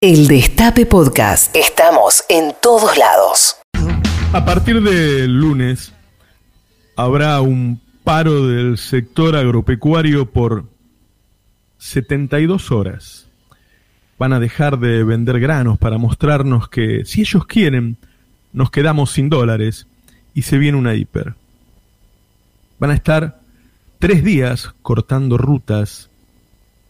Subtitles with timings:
[0.00, 1.56] El Destape Podcast.
[1.56, 3.56] Estamos en todos lados.
[4.32, 5.92] A partir del lunes
[6.94, 10.66] habrá un paro del sector agropecuario por
[11.78, 13.26] 72 horas.
[14.20, 17.96] Van a dejar de vender granos para mostrarnos que si ellos quieren,
[18.52, 19.88] nos quedamos sin dólares
[20.32, 21.34] y se viene una hiper.
[22.78, 23.40] Van a estar
[23.98, 26.08] tres días cortando rutas,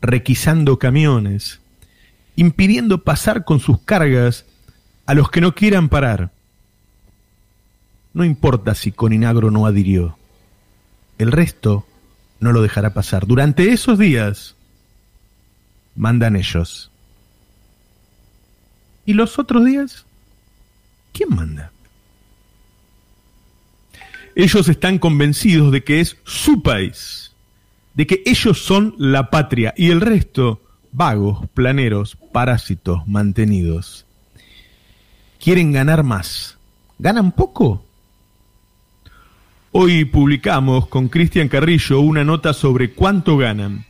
[0.02, 1.62] requisando camiones,
[2.38, 4.46] impidiendo pasar con sus cargas
[5.06, 6.30] a los que no quieran parar.
[8.14, 10.16] No importa si Coninagro no adhirió.
[11.18, 11.84] El resto
[12.38, 13.26] no lo dejará pasar.
[13.26, 14.54] Durante esos días
[15.96, 16.92] mandan ellos.
[19.04, 20.06] ¿Y los otros días?
[21.12, 21.72] ¿Quién manda?
[24.36, 27.32] Ellos están convencidos de que es su país,
[27.94, 34.06] de que ellos son la patria y el resto vagos, planeros, parásitos, mantenidos.
[35.38, 36.58] Quieren ganar más.
[36.98, 37.84] ¿Ganan poco?
[39.70, 43.84] Hoy publicamos con Cristian Carrillo una nota sobre cuánto ganan.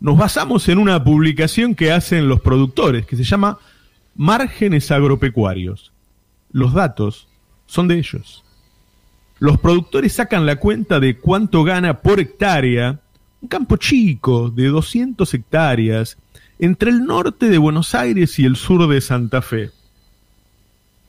[0.00, 3.58] Nos basamos en una publicación que hacen los productores, que se llama
[4.16, 5.92] Márgenes Agropecuarios.
[6.52, 7.28] Los datos
[7.66, 8.44] son de ellos.
[9.38, 13.00] Los productores sacan la cuenta de cuánto gana por hectárea
[13.44, 16.16] un campo chico de 200 hectáreas
[16.58, 19.70] entre el norte de Buenos Aires y el sur de Santa Fe.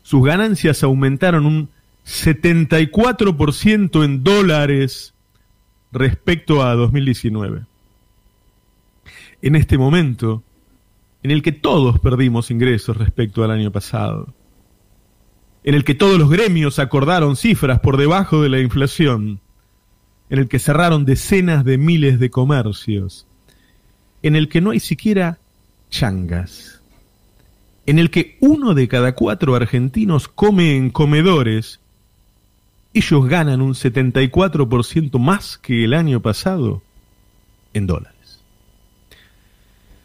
[0.03, 1.69] Sus ganancias aumentaron un
[2.05, 5.13] 74% en dólares
[5.93, 7.63] respecto a 2019.
[9.41, 10.43] En este momento,
[11.23, 14.33] en el que todos perdimos ingresos respecto al año pasado,
[15.63, 19.39] en el que todos los gremios acordaron cifras por debajo de la inflación,
[20.29, 23.27] en el que cerraron decenas de miles de comercios,
[24.23, 25.37] en el que no hay siquiera
[25.89, 26.81] changas,
[27.85, 31.79] en el que uno de cada cuatro argentinos come en comedores,
[32.93, 36.81] ellos ganan un 74% más que el año pasado
[37.73, 38.15] en dólares.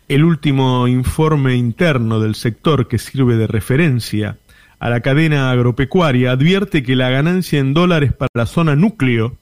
[0.08, 4.38] El último informe interno del sector que sirve de referencia
[4.81, 9.37] a la cadena agropecuaria advierte que la ganancia en dólares para la zona núcleo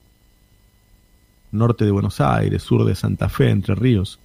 [1.52, 4.18] norte de Buenos Aires, sur de Santa Fe, Entre Ríos,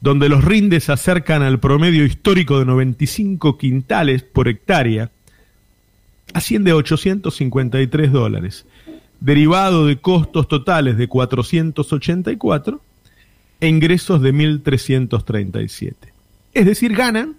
[0.00, 5.10] donde los rindes se acercan al promedio histórico de 95 quintales por hectárea,
[6.34, 8.66] asciende a 853 dólares,
[9.20, 12.80] derivado de costos totales de 484
[13.60, 15.94] e ingresos de 1.337.
[16.54, 17.36] Es decir, ganan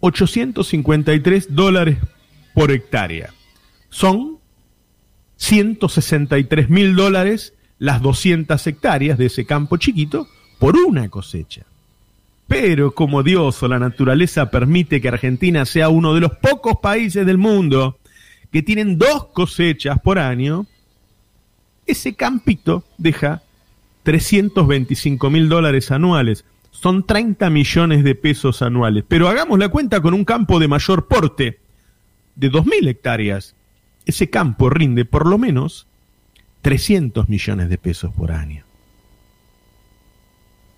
[0.00, 1.98] 853 dólares
[2.54, 3.32] por hectárea.
[3.90, 4.38] Son
[5.36, 10.28] 163 mil dólares las 200 hectáreas de ese campo chiquito
[10.58, 11.66] por una cosecha.
[12.48, 17.26] Pero como Dios o la naturaleza permite que Argentina sea uno de los pocos países
[17.26, 17.98] del mundo
[18.52, 20.66] que tienen dos cosechas por año,
[21.86, 23.42] ese campito deja
[24.04, 26.44] 325 mil dólares anuales.
[26.70, 29.04] Son 30 millones de pesos anuales.
[29.08, 31.58] Pero hagamos la cuenta con un campo de mayor porte,
[32.36, 33.56] de 2.000 hectáreas.
[34.04, 35.86] Ese campo rinde por lo menos
[36.66, 38.64] 300 millones de pesos por año.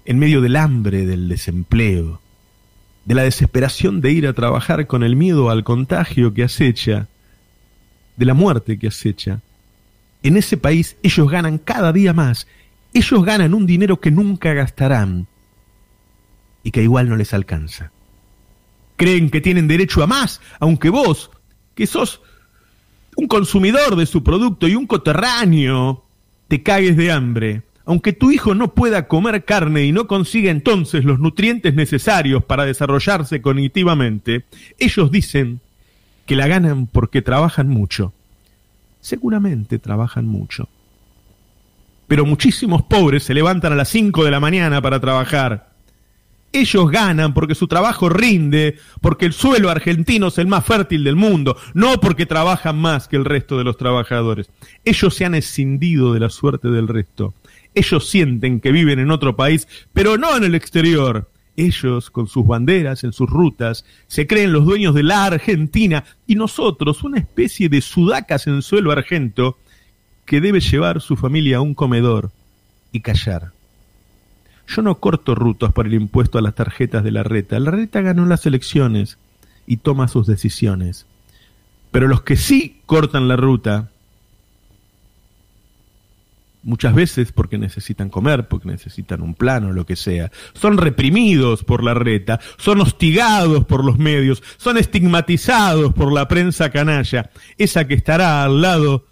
[0.05, 2.21] En medio del hambre, del desempleo,
[3.07, 7.09] de la desesperación de ir a trabajar con el miedo al contagio que acecha,
[8.19, 9.41] de la muerte que acecha,
[10.23, 12.47] en ese país ellos ganan cada día más,
[12.93, 15.27] ellos ganan un dinero que nunca gastarán
[16.63, 17.93] y que igual no les alcanza.
[18.97, 21.31] Creen que tienen derecho a más, aunque vos,
[21.75, 22.21] que sos
[23.19, 26.05] un consumidor de su producto y un coterráneo
[26.47, 27.63] te cagues de hambre.
[27.85, 32.65] Aunque tu hijo no pueda comer carne y no consiga entonces los nutrientes necesarios para
[32.65, 34.45] desarrollarse cognitivamente,
[34.79, 35.59] ellos dicen
[36.27, 38.13] que la ganan porque trabajan mucho.
[39.01, 40.69] Seguramente trabajan mucho.
[42.07, 45.68] Pero muchísimos pobres se levantan a las 5 de la mañana para trabajar
[46.53, 51.17] ellos ganan porque su trabajo rinde, porque el suelo argentino es el más fértil del
[51.17, 54.51] mundo, no porque trabajan más que el resto de los trabajadores.
[54.85, 57.35] Ellos se han escindido de la suerte del resto.
[57.75, 61.31] Ellos sienten que viven en otro país, pero no en el exterior.
[61.57, 66.37] Ellos, con sus banderas en sus rutas, se creen los dueños de la Argentina y
[66.37, 69.59] nosotros, una especie de sudacas en suelo argento,
[70.25, 72.31] que debe llevar su familia a un comedor
[72.93, 73.53] y callar.
[74.69, 77.59] Yo no corto rutas por el impuesto a las tarjetas de la reta.
[77.59, 79.19] La reta ganó las elecciones
[79.67, 81.07] y toma sus decisiones.
[81.91, 83.89] Pero los que sí cortan la ruta
[86.63, 90.31] muchas veces porque necesitan comer, porque necesitan un plano, lo que sea.
[90.53, 96.71] Son reprimidos por la reta, son hostigados por los medios, son estigmatizados por la prensa
[96.71, 99.07] canalla, esa que estará al lado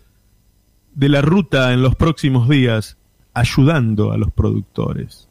[0.95, 2.99] de la ruta en los próximos días,
[3.33, 5.27] ayudando a los productores.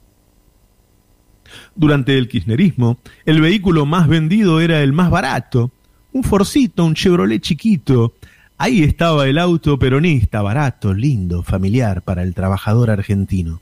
[1.76, 5.72] Durante el kirchnerismo, el vehículo más vendido era el más barato,
[6.12, 8.14] un Forcito, un Chevrolet chiquito,
[8.58, 13.60] Ahí estaba el auto peronista, barato, lindo, familiar para el trabajador argentino.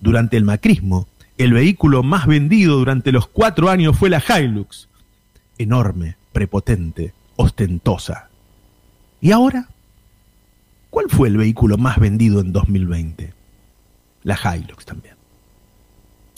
[0.00, 1.06] Durante el macrismo,
[1.36, 4.88] el vehículo más vendido durante los cuatro años fue la Hilux.
[5.56, 8.28] Enorme, prepotente, ostentosa.
[9.20, 9.68] ¿Y ahora?
[10.90, 13.32] ¿Cuál fue el vehículo más vendido en 2020?
[14.24, 15.14] La Hilux también.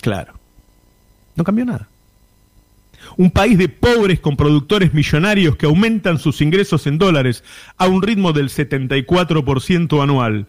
[0.03, 0.35] Claro.
[1.41, 1.89] No cambió nada
[3.17, 7.43] un país de pobres con productores millonarios que aumentan sus ingresos en dólares
[7.79, 10.47] a un ritmo del 74% anual,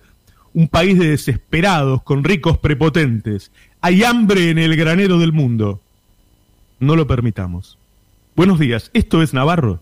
[0.54, 3.54] un país de desesperados con ricos prepotentes.
[3.80, 5.80] Hay hambre en el granero del mundo.
[6.80, 7.78] No lo permitamos.
[8.36, 9.82] Buenos días, esto es Navarro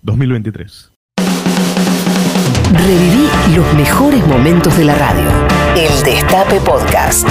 [0.00, 0.92] 2023.
[2.72, 5.30] Reviví los mejores momentos de la radio.
[5.76, 7.28] El Destape Podcast.